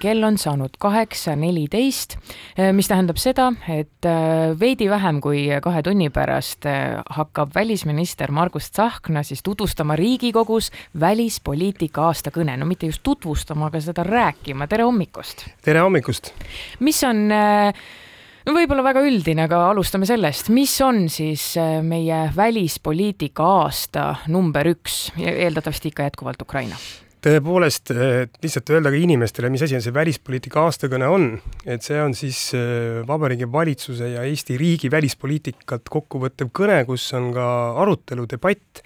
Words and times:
kell 0.00 0.22
on 0.26 0.38
saanud 0.38 0.78
kaheksa 0.80 1.34
neliteist, 1.38 2.16
eh, 2.56 2.70
mis 2.76 2.88
tähendab 2.90 3.18
seda, 3.20 3.50
et 3.70 4.06
eh, 4.06 4.54
veidi 4.58 4.88
vähem 4.90 5.20
kui 5.24 5.46
kahe 5.62 5.82
tunni 5.86 6.10
pärast 6.14 6.66
eh, 6.70 6.98
hakkab 7.18 7.54
välisminister 7.56 8.32
Margus 8.34 8.70
Tsahkna 8.70 9.22
siis 9.26 9.42
tutvustama 9.46 9.96
Riigikogus 9.98 10.70
välispoliitika 11.00 12.08
aastakõne, 12.10 12.56
no 12.58 12.68
mitte 12.68 12.90
just 12.90 13.02
tutvustama, 13.06 13.68
aga 13.68 13.82
seda 13.82 14.06
rääkima, 14.06 14.68
tere 14.70 14.86
hommikust! 14.88 15.48
tere 15.64 15.82
hommikust! 15.84 16.32
mis 16.84 17.02
on 17.06 17.26
no 17.28 18.54
võib-olla 18.54 18.86
väga 18.86 19.02
üldine, 19.06 19.48
aga 19.48 19.64
alustame 19.72 20.08
sellest, 20.08 20.52
mis 20.54 20.76
on 20.84 21.06
siis 21.12 21.50
meie 21.82 22.22
välispoliitika 22.36 23.50
aasta 23.64 24.08
number 24.30 24.72
üks 24.76 25.08
eeldatavasti 25.18 25.92
ikka 25.92 26.10
jätkuvalt 26.10 26.46
Ukraina 26.46 26.78
tõepoolest, 27.24 27.92
lihtsalt 28.42 28.70
öelda 28.72 28.92
ka 28.92 28.98
inimestele, 28.98 29.50
mis 29.52 29.64
asi 29.66 29.76
on 29.78 29.82
see 29.84 29.94
välispoliitika 29.94 30.62
aastakõne 30.66 31.08
on, 31.10 31.28
et 31.66 31.84
see 31.84 31.98
on 32.02 32.14
siis 32.16 32.40
äh, 32.56 33.00
Vabariigi 33.08 33.48
Valitsuse 33.50 34.12
ja 34.14 34.24
Eesti 34.28 34.58
riigi 34.60 34.90
välispoliitikat 34.92 35.90
kokkuvõttev 35.92 36.52
kõne, 36.54 36.80
kus 36.88 37.08
on 37.18 37.30
ka 37.36 37.48
arutelu, 37.82 38.26
debatt, 38.30 38.82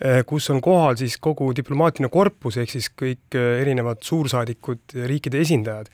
äh, 0.00 0.22
kus 0.28 0.48
on 0.54 0.62
kohal 0.64 0.98
siis 1.00 1.18
kogu 1.22 1.50
diplomaatiline 1.56 2.10
korpus, 2.12 2.58
ehk 2.62 2.72
siis 2.72 2.90
kõik 2.94 3.36
erinevad 3.36 4.02
suursaadikud, 4.06 4.98
riikide 5.08 5.42
esindajad 5.44 5.92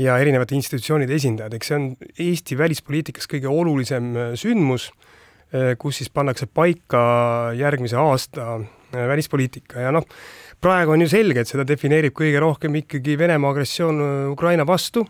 ja 0.00 0.16
erinevate 0.22 0.56
institutsioonide 0.56 1.18
esindajad, 1.18 1.56
eks 1.58 1.68
see 1.72 1.80
on 1.80 1.90
Eesti 2.30 2.56
välispoliitikas 2.56 3.28
kõige 3.28 3.50
olulisem 3.52 4.14
sündmus, 4.40 4.88
kus 5.76 5.98
siis 6.00 6.08
pannakse 6.08 6.46
paika 6.48 7.02
järgmise 7.52 7.98
aasta 8.00 8.54
välispoliitika 8.92 9.84
ja 9.84 9.90
noh, 9.92 10.06
praegu 10.62 10.94
on 10.94 11.02
ju 11.02 11.10
selge, 11.10 11.42
et 11.42 11.50
seda 11.50 11.66
defineerib 11.66 12.14
kõige 12.16 12.40
rohkem 12.42 12.76
ikkagi 12.82 13.16
Venemaa 13.18 13.54
agressioon 13.54 14.02
äh, 14.02 14.10
Ukraina 14.32 14.66
vastu 14.68 15.04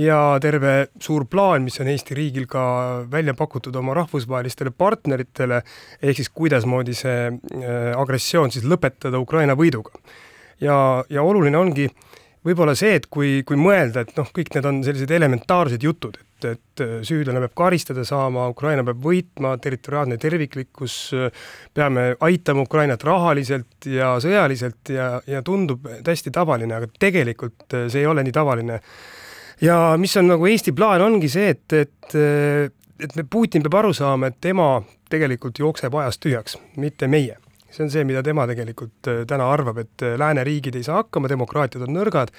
ja 0.00 0.38
terve 0.40 0.90
suur 1.02 1.26
plaan, 1.28 1.64
mis 1.66 1.76
on 1.82 1.90
Eesti 1.92 2.16
riigil 2.16 2.46
ka 2.50 2.62
välja 3.10 3.34
pakutud 3.36 3.76
oma 3.76 3.94
rahvusvahelistele 3.98 4.72
partneritele, 4.72 5.60
ehk 6.00 6.20
siis 6.22 6.32
kuidasmoodi 6.32 6.96
see 6.96 7.18
äh, 7.28 7.92
agressioon 7.98 8.54
siis 8.54 8.64
lõpetada 8.64 9.20
Ukraina 9.20 9.58
võiduga. 9.58 10.00
ja, 10.60 11.04
ja 11.10 11.22
oluline 11.22 11.58
ongi 11.58 11.88
võib-olla 12.46 12.74
see, 12.78 12.96
et 12.96 13.06
kui, 13.12 13.42
kui 13.46 13.58
mõelda, 13.60 14.06
et 14.06 14.16
noh, 14.16 14.28
kõik 14.32 14.54
need 14.54 14.66
on 14.68 14.82
sellised 14.84 15.10
elementaarsed 15.12 15.82
jutud, 15.84 16.16
et 16.16 16.29
et, 16.48 16.80
et 16.80 17.04
süüdlane 17.06 17.42
peab 17.44 17.54
karistada 17.58 18.04
saama, 18.08 18.48
Ukraina 18.52 18.84
peab 18.86 19.02
võitma, 19.04 19.54
territoriaalne 19.62 20.18
terviklikkus, 20.20 20.96
peame 21.74 22.14
aitama 22.26 22.64
Ukrainat 22.66 23.04
rahaliselt 23.04 23.88
ja 23.90 24.14
sõjaliselt 24.22 24.92
ja, 24.94 25.12
ja 25.26 25.42
tundub 25.46 25.86
hästi 26.06 26.32
tavaline, 26.34 26.78
aga 26.80 26.90
tegelikult 27.00 27.78
see 27.88 28.02
ei 28.02 28.08
ole 28.10 28.24
nii 28.26 28.36
tavaline. 28.36 28.80
ja 29.60 29.80
mis 30.00 30.16
on 30.16 30.32
nagu 30.32 30.46
Eesti 30.46 30.72
plaan, 30.72 31.02
ongi 31.04 31.28
see, 31.28 31.52
et, 31.56 31.72
et 31.72 32.18
et 33.00 33.14
me, 33.16 33.24
Putin 33.24 33.62
peab 33.64 33.78
aru 33.80 33.92
saama, 33.96 34.28
et 34.28 34.40
tema 34.40 34.74
tegelikult 35.10 35.58
jookseb 35.58 35.94
ajast 35.94 36.20
tühjaks, 36.24 36.58
mitte 36.76 37.08
meie 37.08 37.38
see 37.70 37.84
on 37.84 37.90
see, 37.92 38.02
mida 38.04 38.22
tema 38.26 38.46
tegelikult 38.50 39.08
täna 39.30 39.46
arvab, 39.52 39.78
et 39.78 40.04
lääneriigid 40.18 40.74
ei 40.74 40.82
saa 40.86 41.04
hakkama, 41.04 41.30
demokraatiad 41.30 41.86
on 41.86 41.94
nõrgad 41.94 42.34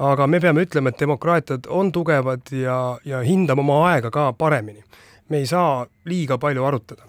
aga 0.00 0.26
me 0.26 0.40
peame 0.40 0.64
ütlema, 0.64 0.92
et 0.92 1.00
demokraatiad 1.02 1.68
on 1.76 1.90
tugevad 1.92 2.52
ja, 2.56 2.76
ja 3.04 3.20
hindame 3.26 3.64
oma 3.64 3.82
aega 3.90 4.10
ka 4.12 4.30
paremini. 4.32 4.82
me 5.30 5.38
ei 5.38 5.46
saa 5.46 5.86
liiga 6.04 6.38
palju 6.38 6.64
arutada. 6.64 7.04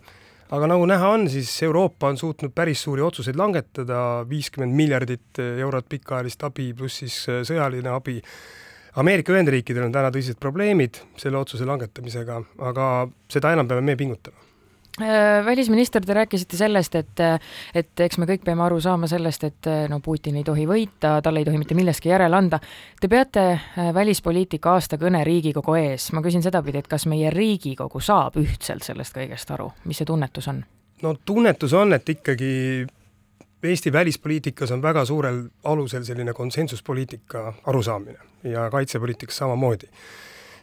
aga 0.51 0.67
nagu 0.67 0.85
näha 0.85 1.09
on, 1.09 1.29
siis 1.29 1.63
Euroopa 1.63 2.07
on 2.07 2.17
suutnud 2.17 2.51
päris 2.55 2.83
suuri 2.83 3.01
otsuseid 3.01 3.35
langetada, 3.35 4.25
viiskümmend 4.29 4.75
miljardit 4.75 5.39
eurot 5.39 5.87
pikaajalist 5.89 6.43
abi 6.43 6.73
pluss 6.73 6.99
siis 6.99 7.23
sõjaline 7.47 7.89
abi. 7.89 8.21
Ameerika 8.99 9.31
Ühendriikidel 9.31 9.87
on 9.87 9.95
täna 9.95 10.11
tõsised 10.11 10.39
probleemid 10.39 10.99
selle 11.17 11.39
otsuse 11.39 11.65
langetamisega, 11.65 12.41
aga 12.59 12.87
seda 13.31 13.53
enam 13.55 13.67
peame 13.67 13.87
me 13.87 13.95
pingutama 13.95 14.50
Äh, 14.50 14.50
välisminister, 15.45 16.03
te 16.05 16.13
rääkisite 16.13 16.57
sellest, 16.57 16.95
et, 16.95 17.21
et 17.75 17.99
eks 17.99 18.17
me 18.19 18.27
kõik 18.29 18.43
peame 18.45 18.63
aru 18.65 18.79
saama 18.81 19.07
sellest, 19.07 19.43
et 19.47 19.69
no 19.89 19.99
Putin 20.03 20.35
ei 20.35 20.43
tohi 20.43 20.65
võita, 20.67 21.13
talle 21.23 21.41
ei 21.41 21.47
tohi 21.47 21.57
mitte 21.61 21.75
millestki 21.77 22.11
järele 22.11 22.35
anda. 22.35 22.59
Te 22.99 23.07
peate 23.11 23.45
äh, 23.51 23.93
välispoliitika 23.93 24.75
aastakõne 24.75 25.23
Riigikogu 25.23 25.75
ees, 25.79 26.11
ma 26.11 26.21
küsin 26.21 26.43
sedapidi, 26.43 26.83
et 26.83 26.91
kas 26.91 27.07
meie 27.07 27.31
Riigikogu 27.31 28.03
saab 28.03 28.37
ühtselt 28.41 28.83
sellest 28.83 29.15
kõigest 29.15 29.53
aru, 29.55 29.71
mis 29.85 30.01
see 30.01 30.09
tunnetus 30.09 30.51
on? 30.51 30.63
no 31.01 31.15
tunnetus 31.25 31.73
on, 31.73 31.93
et 31.93 32.09
ikkagi 32.09 32.51
Eesti 33.63 33.93
välispoliitikas 33.93 34.71
on 34.71 34.81
väga 34.81 35.05
suurel 35.05 35.43
alusel 35.63 36.03
selline 36.03 36.33
konsensuspoliitika 36.33 37.53
arusaamine 37.69 38.17
ja 38.43 38.69
kaitsepoliitikas 38.73 39.37
samamoodi 39.37 39.89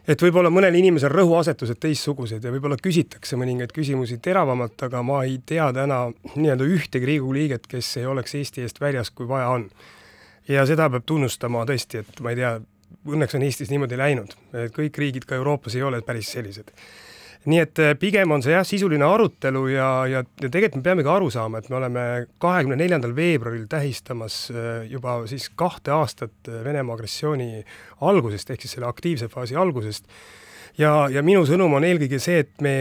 et 0.09 0.23
võib-olla 0.25 0.51
mõnel 0.53 0.79
inimesel 0.79 1.13
rõhuasetused 1.13 1.79
teistsugused 1.83 2.45
ja 2.45 2.53
võib-olla 2.53 2.79
küsitakse 2.81 3.37
mõningaid 3.41 3.75
küsimusi 3.77 4.19
teravamalt, 4.25 4.81
aga 4.89 5.03
ma 5.05 5.21
ei 5.27 5.39
tea 5.47 5.69
täna 5.77 6.07
nii-öelda 6.35 6.69
ühtegi 6.69 7.11
Riigikogu 7.11 7.37
liiget, 7.37 7.69
kes 7.69 7.97
ei 8.01 8.09
oleks 8.09 8.35
Eesti 8.39 8.65
eest 8.65 8.81
väljas, 8.81 9.13
kui 9.13 9.29
vaja 9.29 9.53
on. 9.53 9.69
ja 10.49 10.65
seda 10.67 10.89
peab 10.91 11.05
tunnustama 11.07 11.67
tõesti, 11.69 12.01
et 12.01 12.21
ma 12.25 12.33
ei 12.33 12.41
tea, 12.41 12.55
õnneks 13.09 13.37
on 13.37 13.45
Eestis 13.45 13.71
niimoodi 13.71 13.99
läinud, 14.01 14.33
kõik 14.73 14.97
riigid 14.97 15.29
ka 15.29 15.37
Euroopas 15.37 15.77
ei 15.77 15.85
ole 15.85 16.01
päris 16.03 16.33
sellised 16.33 16.73
nii 17.49 17.61
et 17.63 17.81
äh, 17.83 17.95
pigem 17.99 18.33
on 18.35 18.43
see 18.45 18.53
jah, 18.53 18.65
sisuline 18.67 19.07
arutelu 19.07 19.63
ja, 19.73 19.89
ja, 20.11 20.23
ja 20.43 20.51
tegelikult 20.51 20.81
me 20.81 20.87
peamegi 20.89 21.11
aru 21.13 21.31
saama, 21.33 21.61
et 21.61 21.71
me 21.73 21.79
oleme 21.79 22.05
kahekümne 22.43 22.77
neljandal 22.79 23.15
veebruaril 23.17 23.67
tähistamas 23.71 24.41
äh, 24.53 24.85
juba 24.91 25.21
siis 25.31 25.49
kahte 25.57 25.95
aastat 25.97 26.51
äh, 26.51 26.61
Venemaa 26.65 26.99
agressiooni 26.99 27.63
algusest, 28.09 28.53
ehk 28.53 28.65
siis 28.65 28.77
selle 28.77 28.89
aktiivse 28.91 29.31
faasi 29.33 29.57
algusest. 29.57 30.09
ja, 30.79 31.09
ja 31.13 31.25
minu 31.25 31.47
sõnum 31.49 31.79
on 31.79 31.87
eelkõige 31.89 32.21
see, 32.23 32.45
et 32.45 32.53
me 32.65 32.75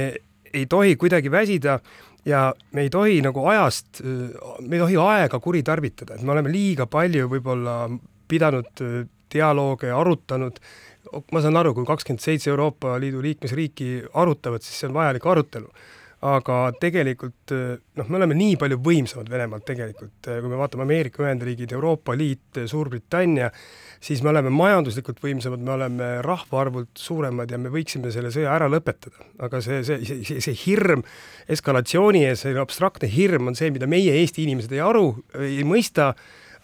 ei 0.53 0.65
tohi 0.69 0.95
kuidagi 0.99 1.31
väsida 1.31 1.79
ja 2.27 2.49
me 2.75 2.87
ei 2.87 2.89
tohi 2.91 3.21
nagu 3.23 3.45
ajast, 3.47 4.01
me 4.03 4.75
ei 4.75 4.81
tohi 4.81 4.97
aega 4.99 5.39
kuritarvitada, 5.39 6.15
et 6.15 6.25
me 6.27 6.33
oleme 6.33 6.51
liiga 6.51 6.87
palju 6.91 7.29
võib-olla 7.31 7.85
pidanud 8.27 8.83
dialoog 9.31 9.83
arutanud, 9.91 10.59
ma 11.31 11.43
saan 11.43 11.59
aru, 11.59 11.73
kui 11.77 11.87
kakskümmend 11.87 12.23
seitse 12.23 12.51
Euroopa 12.51 12.97
Liidu 13.01 13.21
liikmesriiki 13.23 13.91
arutavad, 14.17 14.65
siis 14.65 14.81
see 14.81 14.89
on 14.89 14.97
vajalik 14.97 15.25
arutelu. 15.25 15.71
aga 16.27 16.71
tegelikult 16.81 17.51
noh, 17.53 18.07
me 18.09 18.17
oleme 18.17 18.33
nii 18.33 18.55
palju 18.57 18.79
võimsamad 18.81 19.27
Venemaalt 19.29 19.67
tegelikult, 19.67 20.15
kui 20.25 20.49
me 20.49 20.57
vaatame 20.57 20.81
Ameerika 20.87 21.21
Ühendriigid, 21.21 21.75
Euroopa 21.77 22.15
Liit, 22.17 22.57
Suurbritannia, 22.65 23.51
siis 24.01 24.23
me 24.25 24.31
oleme 24.31 24.49
majanduslikult 24.49 25.21
võimsamad, 25.21 25.61
me 25.61 25.75
oleme 25.75 26.07
rahvaarvult 26.25 26.97
suuremad 26.97 27.53
ja 27.53 27.59
me 27.61 27.69
võiksime 27.69 28.09
selle 28.09 28.33
sõja 28.33 28.49
ära 28.55 28.65
lõpetada. 28.65 29.27
aga 29.45 29.61
see, 29.61 29.83
see, 29.85 30.01
see, 30.25 30.41
see 30.41 30.57
hirm 30.65 31.05
eskalatsiooni 31.53 32.25
ees, 32.25 32.47
see 32.47 32.57
abstraktne 32.57 33.11
hirm 33.13 33.53
on 33.53 33.59
see, 33.59 33.69
mida 33.77 33.85
meie, 33.85 34.17
Eesti 34.17 34.47
inimesed 34.49 34.73
ei 34.73 34.81
aru, 34.81 35.11
ei 35.37 35.61
mõista 35.69 36.15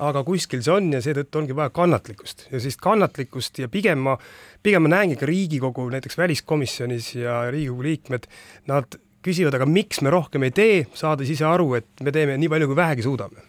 aga 0.10 0.24
kuskil 0.28 0.64
see 0.66 0.74
on 0.74 0.92
ja 0.94 1.02
seetõttu 1.04 1.42
ongi 1.42 1.56
vaja 1.58 1.72
kannatlikkust 1.76 2.48
ja 2.50 2.58
sellist 2.58 2.82
kannatlikkust 2.84 3.64
ja 3.64 3.70
pigem 3.72 4.04
ma, 4.08 4.18
pigem 4.64 4.86
ma 4.86 4.94
näengi 4.98 5.18
ka 5.20 5.30
Riigikogu 5.30 5.88
näiteks 5.94 6.18
väliskomisjonis 6.20 7.14
ja 7.20 7.40
Riigikogu 7.54 7.88
liikmed, 7.88 8.28
nad 8.72 8.98
küsivad, 9.24 9.56
aga 9.56 9.68
miks 9.70 10.02
me 10.04 10.12
rohkem 10.14 10.48
ei 10.48 10.54
tee, 10.56 10.78
saades 10.98 11.32
ise 11.32 11.46
aru, 11.48 11.74
et 11.80 12.04
me 12.04 12.12
teeme 12.16 12.36
nii 12.40 12.52
palju, 12.52 12.70
kui 12.72 12.80
vähegi 12.80 13.06
suudame. 13.06 13.46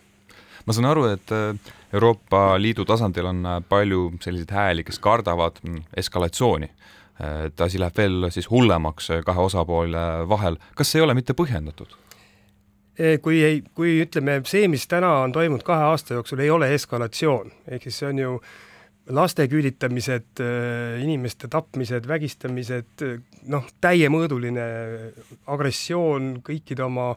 ma 0.64 0.72
saan 0.72 0.88
aru, 0.88 1.08
et 1.12 1.32
äh, 1.34 1.72
Euroopa 1.92 2.54
Liidu 2.58 2.86
tasandil 2.88 3.26
on 3.28 3.42
äh, 3.46 3.58
palju 3.68 4.06
selliseid 4.24 4.54
hääli, 4.54 4.84
kes 4.84 4.98
kardavad 5.02 5.58
mm, 5.62 5.82
eskalatsiooni 6.00 6.70
äh, 6.70 7.46
et 7.50 7.60
asi 7.60 7.80
läheb 7.82 7.98
veel 7.98 8.30
siis 8.30 8.48
hullemaks 8.50 9.10
kahe 9.26 9.44
osapoole 9.50 10.06
vahel, 10.28 10.56
kas 10.74 10.92
see 10.92 11.02
ei 11.02 11.08
ole 11.08 11.18
mitte 11.18 11.36
põhjendatud? 11.36 11.98
Eh, 12.94 13.16
kui 13.18 13.40
ei, 13.42 13.56
kui 13.74 13.96
ütleme, 14.04 14.36
see, 14.46 14.68
mis 14.70 14.84
täna 14.86 15.08
on 15.24 15.32
toimunud 15.34 15.64
kahe 15.66 15.88
aasta 15.88 16.14
jooksul, 16.14 16.44
ei 16.44 16.50
ole 16.54 16.68
eskalatsioon, 16.76 17.50
ehk 17.74 17.88
siis 17.88 17.96
see 17.98 18.10
on 18.12 18.20
ju 18.20 18.34
laste 19.18 19.48
küüditamised, 19.50 20.28
eh, 20.38 21.00
inimeste 21.02 21.50
tapmised, 21.50 22.06
vägistamised, 22.06 23.02
noh, 23.50 23.66
täiemõõduline 23.82 24.68
agressioon 25.50 26.36
kõikide 26.46 26.86
oma 26.86 27.10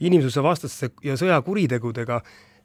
inimsusevastaste 0.00 0.94
ja 1.04 1.20
sõjakuritegudega, 1.20 2.22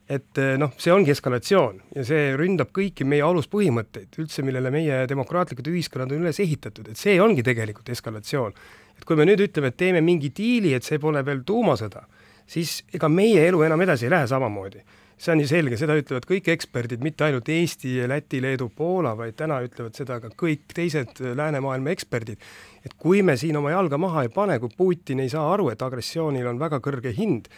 et 0.08 0.40
eh, 0.40 0.56
noh, 0.56 0.72
see 0.80 0.96
ongi 0.96 1.12
eskalatsioon 1.12 1.84
ja 1.92 2.08
see 2.08 2.32
ründab 2.40 2.72
kõiki 2.72 3.04
meie 3.04 3.20
aluspõhimõtteid 3.28 4.16
üldse, 4.16 4.40
millele 4.48 4.72
meie 4.72 5.04
demokraatlikud 5.12 5.74
ühiskonnad 5.76 6.16
on 6.16 6.24
üles 6.24 6.40
ehitatud, 6.40 6.88
et 6.88 6.96
see 6.96 7.20
ongi 7.20 7.44
tegelikult 7.44 7.92
eskalatsioon. 7.92 8.56
et 8.96 9.04
kui 9.04 9.16
me 9.16 9.28
nüüd 9.28 9.44
ütleme, 9.44 9.68
et 9.68 9.76
teeme 9.76 10.00
mingi 10.00 10.32
diili, 10.32 10.72
et 10.72 10.88
see 10.88 10.96
pole 10.96 11.20
veel 11.20 11.44
tuumasõda 11.44 12.08
siis 12.46 12.80
ega 12.94 13.10
meie 13.12 13.42
elu 13.48 13.62
enam 13.66 13.82
edasi 13.86 14.06
ei 14.06 14.14
lähe 14.14 14.26
samamoodi. 14.30 14.84
see 15.16 15.32
on 15.32 15.40
ju 15.40 15.46
selge, 15.48 15.78
seda 15.80 15.94
ütlevad 15.96 16.26
kõik 16.28 16.50
eksperdid, 16.52 17.00
mitte 17.00 17.24
ainult 17.24 17.46
Eesti, 17.48 17.94
Läti, 18.08 18.36
Leedu, 18.44 18.66
Poola, 18.68 19.14
vaid 19.16 19.32
täna 19.38 19.62
ütlevad 19.64 19.96
seda 19.96 20.18
ka 20.20 20.28
kõik 20.28 20.74
teised 20.76 21.22
läänemaailma 21.38 21.94
eksperdid, 21.94 22.42
et 22.84 22.92
kui 23.00 23.22
me 23.24 23.36
siin 23.40 23.56
oma 23.56 23.72
jalga 23.72 23.96
maha 23.96 24.26
ei 24.26 24.28
pane, 24.34 24.58
kui 24.60 24.68
Putin 24.76 25.22
ei 25.24 25.32
saa 25.32 25.46
aru, 25.54 25.70
et 25.72 25.82
agressioonil 25.82 26.50
on 26.52 26.60
väga 26.60 26.82
kõrge 26.84 27.14
hind, 27.16 27.48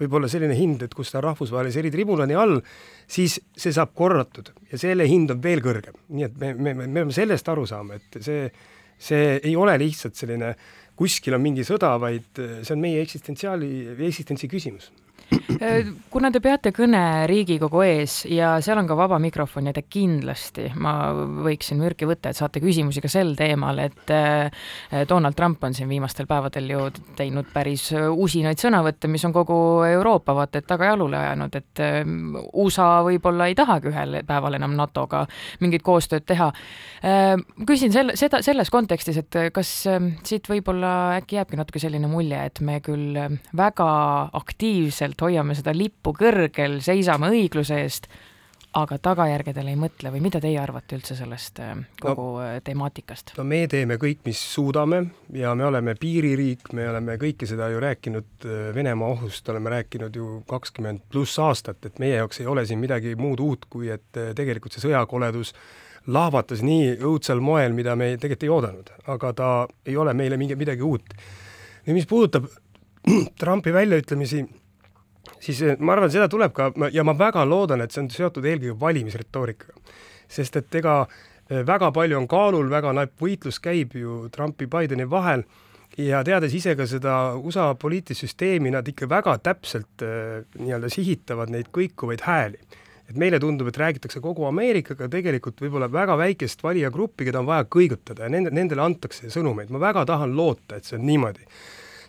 võib 0.00 0.16
olla 0.16 0.30
selline 0.32 0.56
hind, 0.56 0.86
et 0.86 0.96
kus 0.96 1.12
ta 1.12 1.20
rahvusvahelise 1.20 1.82
eritribunali 1.82 2.34
all, 2.38 2.62
siis 3.04 3.36
see 3.52 3.76
saab 3.76 3.92
korratud 3.94 4.48
ja 4.72 4.80
selle 4.80 5.04
hind 5.04 5.36
on 5.36 5.42
veel 5.44 5.60
kõrgem. 5.60 6.00
nii 6.08 6.30
et 6.30 6.40
me, 6.40 6.54
me, 6.54 6.74
me 6.80 6.88
peame 7.02 7.12
sellest 7.12 7.52
aru 7.52 7.68
saama, 7.68 8.00
et 8.00 8.22
see, 8.24 8.48
see 9.02 9.38
ei 9.42 9.54
ole 9.58 9.74
lihtsalt 9.82 10.18
selline 10.18 10.54
kuskil 10.98 11.34
on 11.34 11.42
mingi 11.42 11.64
sõda, 11.66 11.94
vaid 12.00 12.38
see 12.38 12.74
on 12.74 12.82
meie 12.82 13.00
eksistentsiaali, 13.02 13.70
eksistentsi 13.98 14.50
küsimus 14.50 14.90
kuna 16.12 16.30
te 16.32 16.40
peate 16.42 16.72
kõne 16.74 17.00
Riigikogu 17.30 17.82
ees 17.86 18.22
ja 18.30 18.54
seal 18.64 18.80
on 18.80 18.88
ka 18.88 18.96
vaba 18.98 19.18
mikrofon 19.22 19.68
ja 19.70 19.74
te 19.76 19.84
kindlasti, 19.86 20.68
ma 20.76 21.12
võiksin 21.44 21.80
mürki 21.80 22.08
võtta, 22.08 22.32
et 22.32 22.38
saate 22.38 22.60
küsimusi 22.62 23.02
ka 23.02 23.10
sel 23.12 23.34
teemal, 23.38 23.78
et 23.82 24.12
äh, 24.12 24.66
Donald 25.08 25.36
Trump 25.38 25.64
on 25.64 25.76
siin 25.76 25.90
viimastel 25.90 26.28
päevadel 26.30 26.70
ju 26.72 26.86
teinud 27.18 27.48
päris 27.52 27.88
usinaid 27.94 28.60
sõnavõtte, 28.60 29.10
mis 29.12 29.24
on 29.28 29.34
kogu 29.34 29.56
Euroopa 29.88 30.34
vaata 30.36 30.60
et 30.60 30.68
tagajalule 30.68 31.18
ajanud, 31.18 31.58
et 31.60 31.84
äh, 31.84 32.02
USA 32.52 32.90
võib-olla 33.06 33.48
ei 33.50 33.56
tahagi 33.58 33.92
ühel 33.92 34.20
päeval 34.28 34.58
enam 34.58 34.76
NATO-ga 34.78 35.24
mingit 35.62 35.82
koostööd 35.86 36.26
teha. 36.26 36.50
küsin 37.66 37.92
selle, 37.92 38.14
seda, 38.18 38.42
selles 38.44 38.70
kontekstis, 38.70 39.16
et 39.18 39.36
kas 39.54 39.70
siit 40.26 40.48
võib-olla 40.48 41.16
äkki 41.18 41.38
jääbki 41.38 41.58
natuke 41.58 41.80
selline 41.82 42.10
mulje, 42.10 42.38
et 42.46 42.60
me 42.64 42.78
küll 42.84 43.16
väga 43.56 43.88
aktiivselt 44.38 45.21
hoiame 45.22 45.56
seda 45.58 45.74
lippu 45.76 46.14
kõrgel, 46.18 46.80
seisame 46.84 47.30
õigluse 47.32 47.80
eest, 47.82 48.08
aga 48.78 48.96
tagajärgedele 49.04 49.74
ei 49.74 49.76
mõtle 49.76 50.10
või 50.14 50.22
mida 50.24 50.40
teie 50.40 50.56
arvate 50.60 50.96
üldse 50.96 51.16
sellest 51.16 51.60
äh, 51.60 51.74
kogu 52.00 52.24
no, 52.38 52.44
äh, 52.44 52.56
temaatikast? 52.64 53.34
no 53.36 53.44
me 53.44 53.66
teeme 53.68 53.98
kõik, 54.00 54.22
mis 54.24 54.40
suudame 54.54 55.02
ja 55.36 55.52
me 55.58 55.66
oleme 55.68 55.94
piiririik, 56.00 56.72
me 56.76 56.86
oleme 56.88 57.18
kõike 57.20 57.48
seda 57.48 57.68
ju 57.72 57.82
rääkinud 57.84 58.46
äh, 58.48 58.64
Venemaa 58.74 59.12
ohust, 59.12 59.48
oleme 59.52 59.74
rääkinud 59.74 60.16
ju 60.16 60.40
kakskümmend 60.48 61.04
pluss 61.12 61.36
aastat, 61.42 61.84
et 61.84 62.00
meie 62.00 62.16
jaoks 62.22 62.40
ei 62.40 62.48
ole 62.48 62.64
siin 62.68 62.80
midagi 62.80 63.14
muud 63.20 63.44
uut, 63.44 63.68
kui 63.68 63.92
et 63.92 64.08
tegelikult 64.36 64.72
see 64.72 64.86
sõjakoledus 64.86 65.52
lahvatas 66.06 66.64
nii 66.64 66.96
õudsal 67.04 67.44
moel, 67.44 67.76
mida 67.76 67.94
me 67.96 68.14
tegelikult 68.16 68.48
ei 68.48 68.54
oodanud, 68.56 68.90
aga 69.12 69.36
ta 69.36 69.52
ei 69.86 69.96
ole 70.00 70.16
meile 70.16 70.40
mingi, 70.40 70.56
midagi 70.58 70.82
uut. 70.82 71.14
nüüd 71.86 72.00
mis 72.00 72.08
puudutab 72.08 72.48
Trumpi 73.40 73.72
väljaütlemisi 73.74 74.46
siis 75.40 75.62
eh, 75.62 75.76
ma 75.78 75.96
arvan, 75.96 76.10
seda 76.12 76.28
tuleb 76.28 76.54
ka 76.56 76.70
ja 76.92 77.04
ma 77.04 77.14
väga 77.18 77.44
loodan, 77.48 77.82
et 77.84 77.92
see 77.92 78.04
on 78.04 78.10
seotud 78.12 78.44
eelkõige 78.44 78.78
valimisretoorikaga. 78.80 79.74
sest 80.28 80.56
et 80.56 80.74
ega 80.74 81.06
eh, 81.50 81.62
väga 81.66 81.92
palju 81.92 82.18
on 82.18 82.28
kaalul, 82.28 82.70
väga 82.70 82.92
näib, 82.96 83.16
võitlus 83.20 83.60
käib 83.60 83.96
ju 83.96 84.28
Trumpi, 84.32 84.66
Bideni 84.66 85.08
vahel 85.10 85.44
ja 85.98 86.22
teades 86.24 86.54
ise 86.54 86.74
ka 86.76 86.86
seda 86.88 87.34
USA 87.36 87.72
poliitilist 87.74 88.26
süsteemi, 88.26 88.70
nad 88.72 88.86
ikka 88.88 89.08
väga 89.08 89.36
täpselt 89.44 90.04
äh, 90.04 90.44
nii-öelda 90.58 90.88
sihitavad 90.92 91.52
neid 91.52 91.68
kõikuvaid 91.74 92.24
hääli. 92.24 92.58
et 93.10 93.16
meile 93.18 93.36
tundub, 93.42 93.66
et 93.68 93.76
räägitakse 93.76 94.20
kogu 94.24 94.46
Ameerikaga, 94.48 95.08
tegelikult 95.10 95.58
võib-olla 95.60 95.88
väga 95.92 96.14
väikest 96.16 96.62
valijagruppi, 96.62 97.26
keda 97.26 97.40
on 97.42 97.46
vaja 97.46 97.66
kõigutada 97.68 98.24
ja 98.24 98.30
nende, 98.32 98.50
nendele 98.54 98.80
antakse 98.80 99.28
sõnumeid, 99.28 99.72
ma 99.74 99.80
väga 99.82 100.06
tahan 100.08 100.36
loota, 100.36 100.78
et 100.78 100.86
see 100.88 100.96
on 100.96 101.04
niimoodi 101.06 101.44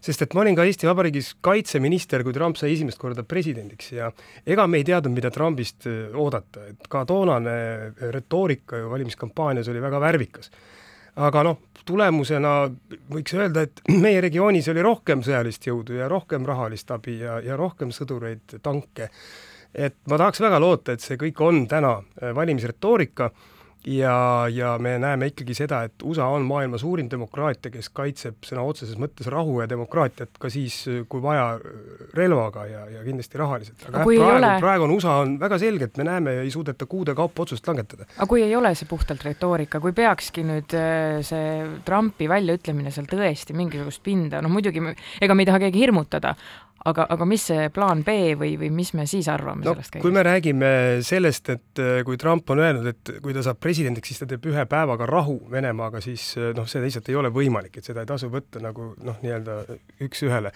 sest 0.04 0.26
et 0.26 0.36
ma 0.36 0.44
olin 0.44 0.58
ka 0.58 0.66
Eesti 0.68 0.88
Vabariigis 0.90 1.34
kaitseminister, 1.44 2.26
kui 2.26 2.36
Trump 2.36 2.60
sai 2.60 2.74
esimest 2.74 3.00
korda 3.00 3.24
presidendiks 3.28 3.94
ja 3.96 4.10
ega 4.46 4.66
me 4.68 4.82
ei 4.82 4.88
teadnud, 4.88 5.16
mida 5.16 5.32
Trumpist 5.32 5.88
äh, 5.88 6.12
oodata, 6.20 6.68
et 6.74 6.90
ka 6.92 7.06
toonane 7.10 7.54
äh, 7.56 8.08
retoorika 8.12 8.82
ju 8.82 8.92
valimiskampaanias 8.92 9.70
oli 9.72 9.84
väga 9.84 10.02
värvikas. 10.04 10.52
aga 11.16 11.44
noh, 11.46 11.60
tulemusena 11.86 12.54
võiks 13.14 13.36
öelda, 13.38 13.64
et 13.68 13.82
meie 14.06 14.22
regioonis 14.22 14.68
oli 14.74 14.84
rohkem 14.84 15.24
sõjalist 15.24 15.68
jõudu 15.68 16.00
ja 16.02 16.10
rohkem 16.12 16.46
rahalist 16.46 16.92
abi 16.92 17.20
ja, 17.22 17.40
ja 17.40 17.58
rohkem 17.60 17.94
sõdureid, 17.96 18.60
tanke, 18.62 19.10
et 19.74 19.96
ma 20.10 20.20
tahaks 20.20 20.44
väga 20.44 20.60
loota, 20.60 20.94
et 20.94 21.06
see 21.06 21.20
kõik 21.22 21.40
on 21.48 21.64
täna 21.72 22.00
äh, 22.02 22.36
valimisretoorika 22.36 23.32
ja, 23.88 24.46
ja 24.52 24.78
me 24.80 24.96
näeme 25.02 25.28
ikkagi 25.32 25.56
seda, 25.58 25.84
et 25.88 26.04
USA 26.04 26.28
on 26.32 26.46
maailma 26.48 26.78
suurim 26.82 27.10
demokraatia, 27.12 27.72
kes 27.74 27.90
kaitseb 27.96 28.46
sõna 28.48 28.64
otseses 28.68 28.98
mõttes 29.00 29.28
rahu 29.32 29.60
ja 29.62 29.68
demokraatiat 29.70 30.40
ka 30.40 30.52
siis, 30.54 30.78
kui 31.10 31.24
vaja, 31.24 31.58
relvaga 32.16 32.66
ja, 32.70 32.86
ja 32.98 33.04
kindlasti 33.06 33.42
rahaliselt. 33.42 33.86
aga 33.90 34.04
jah, 34.04 34.08
praegu, 34.08 34.38
ole... 34.38 34.52
praegu 34.64 34.88
on 34.88 34.96
USA 34.96 35.18
on 35.24 35.38
väga 35.42 35.60
selge, 35.62 35.90
et 35.92 36.00
me 36.00 36.08
näeme, 36.08 36.38
ei 36.46 36.52
suudeta 36.54 36.88
kuude 36.90 37.16
kaupa 37.18 37.46
otsust 37.46 37.68
langetada. 37.68 38.08
aga 38.16 38.30
kui 38.30 38.44
ei 38.46 38.56
ole 38.56 38.74
see 38.80 38.90
puhtalt 38.90 39.26
retoorika, 39.28 39.82
kui 39.84 39.96
peakski 39.96 40.46
nüüd 40.48 40.78
äh, 40.80 41.20
see 41.26 41.64
Trumpi 41.86 42.30
väljaütlemine 42.32 42.94
seal 42.94 43.10
tõesti 43.10 43.56
mingisugust 43.58 44.04
pinda, 44.06 44.42
noh 44.44 44.54
muidugi 44.54 44.84
me, 44.84 44.96
ega 45.22 45.36
me 45.36 45.44
ei 45.44 45.52
taha 45.52 45.66
keegi 45.68 45.84
hirmutada, 45.86 46.38
aga, 46.90 47.06
aga 47.16 47.28
mis 47.28 47.46
see 47.50 47.68
plaan 47.74 48.04
B 48.06 48.34
või, 48.40 48.54
või 48.60 48.70
mis 48.76 48.94
me 48.98 49.06
siis 49.10 49.28
arvame 49.32 49.64
no, 49.64 49.74
sellest 49.74 49.94
kõigest? 49.94 50.04
kui 50.04 50.16
me 50.16 50.24
räägime 50.26 50.72
sellest, 51.06 51.52
et 51.54 51.82
äh, 51.84 52.02
kui 52.08 52.20
Trump 52.22 52.50
on 52.54 52.64
öelnud, 52.64 52.90
et 52.92 53.14
kui 53.24 53.36
ta 53.36 53.44
saab 53.46 53.62
presidendiks, 53.64 54.12
siis 54.12 54.24
ta 54.24 54.30
teeb 54.30 54.48
ühe 54.52 54.66
päevaga 54.70 55.08
rahu 55.10 55.40
Venemaaga, 55.52 56.04
siis 56.04 56.34
äh, 56.40 56.52
noh, 56.58 56.68
see 56.70 56.84
lihtsalt 56.84 57.10
ei 57.12 57.20
ole 57.20 57.32
võimalik, 57.34 57.80
et 57.80 57.88
seda 57.88 58.04
ei 58.04 58.10
tasu 58.10 58.32
võtta 58.34 58.62
nagu 58.64 58.94
noh, 59.04 59.20
nii-öelda 59.24 59.60
üks-ühele. 60.04 60.54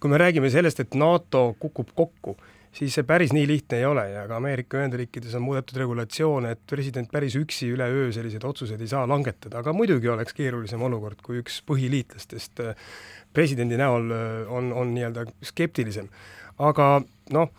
kui 0.00 0.12
me 0.12 0.20
räägime 0.20 0.50
sellest, 0.52 0.84
et 0.84 0.94
NATO 0.98 1.54
kukub 1.58 1.94
kokku, 1.96 2.36
siis 2.74 2.96
see 2.96 3.06
päris 3.06 3.32
nii 3.34 3.46
lihtne 3.48 3.78
ei 3.80 3.86
ole 3.86 4.04
ja 4.10 4.24
ka 4.28 4.38
Ameerika 4.40 4.80
Ühendriikides 4.80 5.36
on 5.38 5.44
muudetud 5.46 5.78
regulatsioone, 5.78 6.54
et 6.54 6.62
president 6.70 7.10
päris 7.12 7.36
üksi 7.38 7.70
üleöö 7.74 8.10
selliseid 8.14 8.44
otsuseid 8.46 8.82
ei 8.82 8.90
saa 8.90 9.04
langetada, 9.08 9.60
aga 9.62 9.74
muidugi 9.76 10.10
oleks 10.10 10.34
keerulisem 10.36 10.82
olukord, 10.82 11.22
kui 11.24 11.40
üks 11.42 11.60
põhiliitlastest 11.68 12.64
äh, 12.64 12.90
presidendi 13.34 13.78
näol 13.80 14.10
äh, 14.10 14.52
on, 14.52 14.72
on 14.72 14.92
nii-öelda 14.96 15.26
skeptilisem. 15.42 16.10
aga 16.58 16.88
noh, 17.34 17.50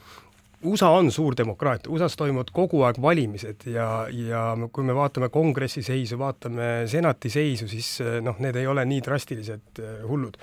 USA 0.66 0.90
on 0.98 1.12
suur 1.12 1.36
demokraatia, 1.38 1.92
USA-s 1.94 2.18
toimuvad 2.18 2.50
kogu 2.56 2.82
aeg 2.88 2.98
valimised 3.02 3.68
ja, 3.70 4.08
ja 4.10 4.46
kui 4.72 4.88
me 4.88 4.96
vaatame 4.98 5.30
kongressi 5.30 5.84
seisu, 5.86 6.18
vaatame 6.20 6.88
senati 6.92 7.30
seisu, 7.30 7.70
siis 7.72 8.00
äh, 8.04 8.18
noh, 8.24 8.40
need 8.44 8.60
ei 8.60 8.68
ole 8.68 8.86
nii 8.88 9.04
drastilised 9.06 9.86
hullud. 10.08 10.40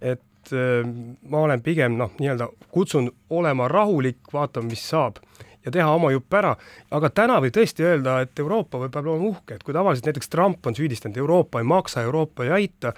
et 0.00 0.22
ma 0.52 1.40
olen 1.46 1.62
pigem 1.62 1.96
noh, 1.98 2.12
nii-öelda 2.18 2.48
kutsun 2.70 3.10
olema 3.30 3.68
rahulik, 3.68 4.20
vaatame, 4.32 4.72
mis 4.72 4.84
saab 4.90 5.18
ja 5.64 5.70
teha 5.70 5.90
oma 5.94 6.10
jupp 6.12 6.34
ära, 6.34 6.54
aga 6.90 7.10
täna 7.14 7.38
võib 7.42 7.54
tõesti 7.54 7.86
öelda, 7.86 8.18
et 8.24 8.38
Euroopa 8.38 8.80
võib 8.82 8.96
olema 8.98 9.28
uhke, 9.30 9.56
et 9.56 9.62
kui 9.62 9.74
tavaliselt 9.74 10.08
näiteks 10.10 10.32
Trump 10.32 10.66
on 10.66 10.76
süüdistanud, 10.76 11.16
Euroopa 11.22 11.62
ei 11.62 11.68
maksa, 11.68 12.02
Euroopa 12.02 12.46
ei 12.46 12.52
aita, 12.58 12.92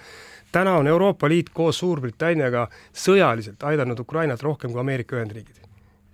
täna 0.51 0.77
on 0.79 0.87
Euroopa 0.87 1.29
Liit 1.29 1.51
koos 1.53 1.79
Suurbritanniaga 1.83 2.67
sõjaliselt 2.93 3.63
aidanud 3.63 3.99
Ukrainat 3.99 4.43
rohkem 4.43 4.73
kui 4.73 4.81
Ameerika 4.81 5.17
Ühendriigid. 5.19 5.61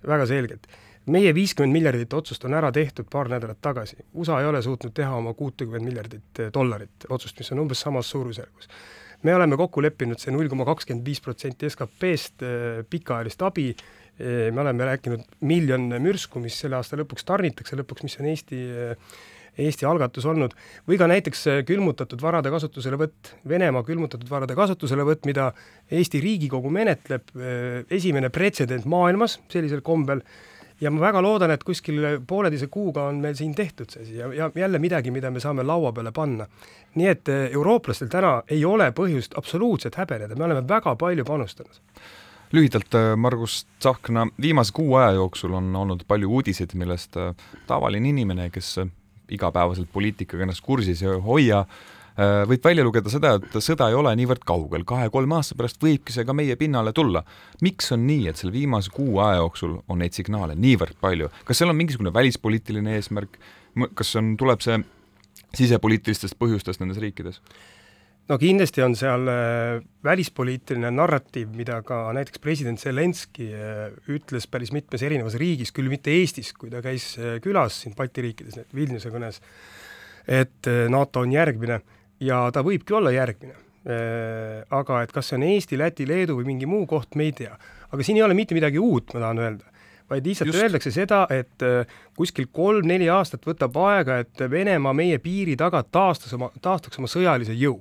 väga 0.07 0.25
selgelt. 0.25 0.67
meie 1.05 1.33
viiskümmend 1.33 1.73
miljardit 1.73 2.13
otsust 2.13 2.45
on 2.45 2.53
ära 2.53 2.71
tehtud 2.71 3.05
paar 3.09 3.29
nädalat 3.29 3.57
tagasi. 3.61 3.97
USA 4.13 4.39
ei 4.39 4.45
ole 4.45 4.61
suutnud 4.61 4.93
teha 4.93 5.15
oma 5.15 5.33
kuutekümmet 5.33 5.81
miljardit 5.81 6.39
eh, 6.39 6.51
dollarit 6.53 7.05
otsust, 7.09 7.39
mis 7.39 7.51
on 7.51 7.59
umbes 7.59 7.79
samas 7.81 8.09
suurusjärgus. 8.09 8.67
Me 9.23 9.35
oleme 9.35 9.57
kokku 9.59 9.83
leppinud 9.83 10.21
see 10.21 10.33
null 10.33 10.49
koma 10.51 10.65
kakskümmend 10.67 11.05
viis 11.07 11.21
protsenti 11.23 11.69
SKP-st 11.69 12.47
eh, 12.47 12.79
pikaajalist 12.89 13.45
abi, 13.47 13.67
eh, 13.71 14.47
me 14.53 14.63
oleme 14.63 14.87
rääkinud 14.93 15.43
miljon 15.49 15.89
mürsku, 16.01 16.41
mis 16.43 16.57
selle 16.63 16.79
aasta 16.79 16.99
lõpuks 16.99 17.27
tarnitakse, 17.27 17.79
lõpuks, 17.79 18.07
mis 18.07 18.19
on 18.21 18.31
Eesti 18.31 18.63
Eesti 19.59 19.85
algatus 19.85 20.25
olnud, 20.29 20.53
või 20.87 20.97
ka 20.99 21.07
näiteks 21.11 21.41
äh, 21.51 21.59
külmutatud 21.67 22.21
varade 22.23 22.51
kasutuselevõtt, 22.53 23.33
Venemaa 23.47 23.83
külmutatud 23.83 24.29
varade 24.31 24.55
kasutuselevõtt, 24.55 25.25
mida 25.27 25.49
Eesti 25.91 26.21
Riigikogu 26.23 26.71
menetleb, 26.71 27.33
äh, 27.35 27.81
esimene 27.91 28.31
pretsedent 28.31 28.87
maailmas 28.89 29.39
sellisel 29.51 29.83
kombel, 29.83 30.23
ja 30.81 30.91
ma 30.91 31.01
väga 31.01 31.21
loodan, 31.21 31.51
et 31.51 31.63
kuskil 31.63 32.01
pooleteise 32.27 32.67
kuuga 32.67 33.07
on 33.09 33.21
meil 33.21 33.35
siin 33.37 33.53
tehtud 33.55 33.89
see 33.89 34.03
asi 34.03 34.17
ja, 34.17 34.31
ja 34.33 34.51
jälle 34.55 34.79
midagi, 34.79 35.11
mida 35.11 35.31
me 35.31 35.39
saame 35.39 35.63
laua 35.63 35.91
peale 35.93 36.11
panna. 36.11 36.47
nii 36.95 37.07
et 37.07 37.29
äh, 37.29 37.45
eurooplastel 37.51 38.09
täna 38.11 38.41
ei 38.47 38.65
ole 38.65 38.91
põhjust 38.91 39.37
absoluutselt 39.37 39.95
häbeneda, 39.95 40.35
me 40.35 40.49
oleme 40.49 40.67
väga 40.67 40.95
palju 40.95 41.25
panustanud 41.25 41.81
lühidalt, 42.51 42.95
Margus 43.15 43.65
Tsahkna, 43.79 44.27
viimase 44.41 44.73
kuu 44.75 44.95
aja 44.95 45.11
jooksul 45.15 45.53
on 45.53 45.75
olnud 45.75 46.03
palju 46.07 46.31
uudiseid, 46.31 46.73
millest 46.75 47.15
tavaline 47.67 48.09
inimene, 48.09 48.49
kes 48.51 48.75
igapäevaselt 49.31 49.87
poliitikaga 49.93 50.43
ennast 50.43 50.63
kursis 50.65 51.03
ei 51.03 51.19
hoia, 51.23 51.63
võib 52.19 52.65
välja 52.65 52.83
lugeda 52.83 53.09
seda, 53.09 53.33
et 53.39 53.55
sõda 53.63 53.87
ei 53.89 53.95
ole 53.95 54.11
niivõrd 54.19 54.43
kaugel, 54.45 54.83
kahe-kolme 54.87 55.37
aasta 55.37 55.55
pärast 55.55 55.79
võibki 55.81 56.11
see 56.11 56.25
ka 56.27 56.35
meie 56.35 56.57
pinnale 56.59 56.91
tulla. 56.93 57.23
miks 57.61 57.91
on 57.95 58.03
nii, 58.07 58.27
et 58.27 58.37
selle 58.37 58.51
viimase 58.51 58.91
kuu 58.91 59.19
aja 59.23 59.39
jooksul 59.39 59.77
on 59.87 60.01
neid 60.03 60.17
signaale 60.17 60.55
niivõrd 60.55 60.99
palju, 61.01 61.31
kas 61.47 61.61
seal 61.61 61.71
on 61.71 61.79
mingisugune 61.79 62.13
välispoliitiline 62.13 62.97
eesmärk, 62.99 63.39
kas 63.95 64.15
on, 64.19 64.35
tuleb 64.37 64.61
see 64.61 64.81
sisepoliitilistest 65.57 66.37
põhjustest 66.39 66.83
nendes 66.83 66.99
riikides? 67.01 67.39
no 68.31 68.37
kindlasti 68.39 68.83
on 68.85 68.95
seal 68.95 69.27
äh, 69.27 69.81
välispoliitiline 70.05 70.91
narratiiv, 70.95 71.51
mida 71.57 71.81
ka 71.85 72.03
näiteks 72.15 72.41
president 72.43 72.79
Zelenskõi 72.81 73.49
äh, 73.51 73.81
ütles 74.13 74.47
päris 74.51 74.71
mitmes 74.75 75.03
erinevas 75.03 75.35
riigis, 75.41 75.73
küll 75.75 75.91
mitte 75.91 76.13
Eestis, 76.15 76.53
kui 76.55 76.71
ta 76.71 76.83
käis 76.85 77.13
äh, 77.19 77.39
külas 77.43 77.81
siin 77.83 77.95
Balti 77.97 78.23
riikides, 78.27 78.61
Vilniuse 78.75 79.11
kõnes, 79.13 79.41
et 80.29 80.69
NATO 80.93 81.25
on 81.25 81.31
järgmine 81.33 81.79
ja 82.21 82.45
ta 82.53 82.63
võibki 82.65 82.95
olla 82.97 83.13
järgmine. 83.15 83.57
aga 84.69 85.01
et 85.01 85.11
kas 85.11 85.31
see 85.31 85.39
on 85.39 85.43
Eesti, 85.47 85.77
Läti, 85.77 86.05
Leedu 86.05 86.35
või 86.37 86.51
mingi 86.51 86.67
muu 86.69 86.85
koht, 86.85 87.15
me 87.17 87.25
ei 87.25 87.31
tea. 87.33 87.55
aga 87.89 88.03
siin 88.05 88.19
ei 88.19 88.23
ole 88.23 88.35
mitte 88.37 88.53
midagi 88.53 88.77
uut, 88.77 89.13
ma 89.13 89.23
tahan 89.23 89.41
öelda 89.41 89.71
vaid 90.11 90.27
lihtsalt 90.27 90.51
Just. 90.51 90.59
öeldakse 90.59 90.91
seda, 90.91 91.23
et 91.31 91.63
kuskil 92.19 92.49
kolm-neli 92.51 93.07
aastat 93.09 93.45
võtab 93.47 93.77
aega, 93.87 94.19
et 94.25 94.43
Venemaa 94.51 94.93
meie 94.93 95.17
piiri 95.23 95.55
taga 95.57 95.81
taastas 95.87 96.33
oma, 96.35 96.51
taastaks 96.61 96.99
oma 96.99 97.07
sõjalise 97.09 97.55
jõu 97.55 97.79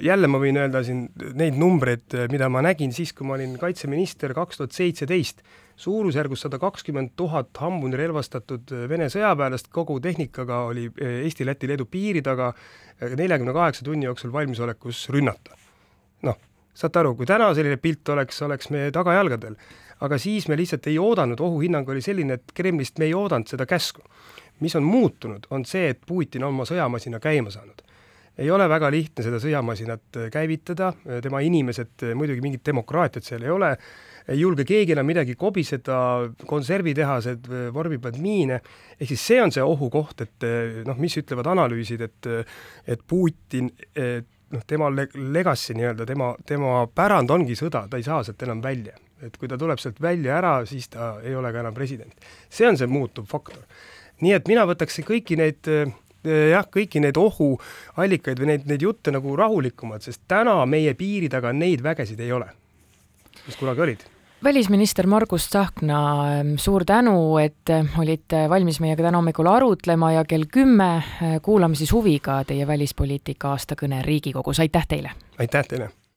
jälle 0.00 0.28
ma 0.30 0.38
võin 0.38 0.58
öelda 0.58 0.82
siin 0.86 1.08
neid 1.34 1.58
numbreid, 1.58 2.14
mida 2.30 2.48
ma 2.52 2.62
nägin 2.64 2.92
siis, 2.94 3.12
kui 3.12 3.26
ma 3.26 3.34
olin 3.34 3.56
kaitseminister 3.58 4.34
kaks 4.36 4.60
tuhat 4.60 4.76
seitseteist, 4.76 5.42
suurusjärgus 5.76 6.44
sada 6.46 6.60
kakskümmend 6.62 7.14
tuhat 7.18 7.50
hambuni 7.58 7.98
relvastatud 7.98 8.70
Vene 8.88 9.08
sõjaväelast 9.10 9.72
kogu 9.74 9.98
tehnikaga 10.00 10.60
oli 10.70 10.86
Eesti, 11.02 11.46
Läti, 11.46 11.68
Leedu 11.68 11.88
piiri 11.90 12.22
taga 12.22 12.52
neljakümne 13.02 13.54
kaheksa 13.56 13.84
tunni 13.84 14.06
jooksul 14.06 14.32
valmisolekus 14.32 15.08
rünnata. 15.10 15.58
noh, 16.22 16.38
saate 16.74 17.02
aru, 17.02 17.16
kui 17.18 17.26
täna 17.26 17.50
selline 17.54 17.76
pilt 17.82 18.08
oleks, 18.14 18.42
oleks 18.46 18.70
me 18.70 18.90
tagajalgadel. 18.94 19.56
aga 20.00 20.18
siis 20.18 20.46
me 20.48 20.56
lihtsalt 20.56 20.86
ei 20.86 20.98
oodanud, 20.98 21.40
ohuhinnang 21.40 21.88
oli 21.88 22.00
selline, 22.02 22.38
et 22.38 22.54
Kremlist 22.54 22.98
me 22.98 23.10
ei 23.10 23.14
oodanud 23.14 23.50
seda 23.50 23.66
käsku. 23.66 24.02
mis 24.60 24.76
on 24.76 24.86
muutunud, 24.86 25.46
on 25.50 25.64
see, 25.64 25.88
et 25.88 26.00
Putin 26.06 26.44
on 26.44 26.54
oma 26.54 26.64
sõjamasina 26.64 27.18
käima 27.18 27.50
saanud 27.50 27.83
ei 28.38 28.50
ole 28.50 28.66
väga 28.68 28.90
lihtne 28.90 29.24
seda 29.24 29.38
sõjamasinat 29.42 30.18
äh, 30.18 30.26
käivitada, 30.32 30.90
äh, 31.06 31.20
tema 31.22 31.42
inimesed, 31.44 31.94
äh, 32.02 32.16
muidugi 32.18 32.42
mingit 32.42 32.64
demokraatiat 32.66 33.26
seal 33.26 33.46
ei 33.46 33.52
ole, 33.54 33.70
ei 34.28 34.40
julge 34.40 34.64
keegi 34.66 34.94
enam 34.94 35.06
midagi 35.06 35.36
kobiseda, 35.38 35.96
konservitehased 36.48 37.48
vormivad 37.74 38.18
miine, 38.18 38.60
ehk 38.96 39.10
siis 39.12 39.26
see 39.30 39.40
on 39.42 39.52
see 39.52 39.62
ohukoht, 39.62 40.24
et 40.24 40.46
noh, 40.88 40.96
mis 40.96 41.18
ütlevad 41.20 41.50
analüüsid, 41.52 42.00
et 42.06 42.30
et 42.88 43.02
Putin, 43.04 43.68
noh, 44.56 44.64
tema 44.64 44.88
legacy 44.88 45.76
nii-öelda, 45.76 46.06
tema, 46.08 46.30
tema 46.48 46.86
pärand 46.88 47.36
ongi 47.36 47.52
sõda, 47.58 47.84
ta 47.90 48.00
ei 48.00 48.06
saa 48.06 48.22
sealt 48.24 48.46
enam 48.48 48.64
välja. 48.64 48.96
et 49.24 49.36
kui 49.40 49.48
ta 49.48 49.56
tuleb 49.60 49.78
sealt 49.80 50.00
välja 50.00 50.38
ära, 50.38 50.54
siis 50.66 50.88
ta 50.88 51.18
ei 51.24 51.36
ole 51.36 51.52
ka 51.52 51.60
enam 51.60 51.76
president. 51.76 52.16
see 52.48 52.64
on 52.68 52.80
see 52.80 52.88
muutuv 52.88 53.28
faktor. 53.28 53.60
nii 54.24 54.32
et 54.32 54.48
mina 54.48 54.64
võtaks 54.64 55.04
kõiki 55.04 55.36
neid 55.36 55.68
Eh, 55.68 55.92
jah, 56.24 56.66
kõiki 56.72 57.02
neid 57.04 57.18
ohuallikaid 57.20 58.40
või 58.40 58.52
neid, 58.54 58.66
neid 58.70 58.82
jutte 58.82 59.14
nagu 59.14 59.36
rahulikumad, 59.36 60.04
sest 60.04 60.24
täna 60.28 60.60
meie 60.66 60.94
piiri 60.98 61.30
taga 61.32 61.52
neid 61.52 61.84
vägesid 61.84 62.20
ei 62.24 62.32
ole, 62.32 62.50
mis 63.46 63.60
kunagi 63.60 63.86
olid 63.88 64.10
välisminister 64.44 65.06
Margus 65.06 65.46
Tsahkna, 65.48 65.98
suur 66.60 66.84
tänu, 66.84 67.38
et 67.40 67.70
olite 67.98 68.44
valmis 68.50 68.80
meiega 68.84 69.06
täna 69.06 69.22
hommikul 69.22 69.48
arutlema 69.48 70.12
ja 70.18 70.24
kell 70.28 70.44
kümme 70.52 70.90
kuulame 71.42 71.78
siis 71.80 71.92
huviga 71.96 72.42
teie 72.44 72.66
välispoliitika 72.68 73.54
aastakõne 73.54 74.02
Riigikogus, 74.04 74.60
aitäh 74.60 74.88
teile! 74.88 75.16
aitäh 75.38 75.68
teile! 75.68 75.92